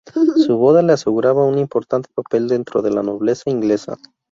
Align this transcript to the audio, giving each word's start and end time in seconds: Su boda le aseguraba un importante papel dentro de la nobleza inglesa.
Su 0.47 0.57
boda 0.57 0.81
le 0.81 0.93
aseguraba 0.93 1.45
un 1.45 1.59
importante 1.59 2.09
papel 2.15 2.47
dentro 2.47 2.81
de 2.81 2.89
la 2.89 3.03
nobleza 3.03 3.51
inglesa. 3.51 3.97